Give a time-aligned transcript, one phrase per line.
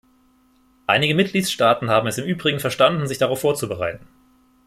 [0.87, 4.07] Einige Mitgliedstaaten haben es im Übrigen verstanden, sich darauf vorzubereiten.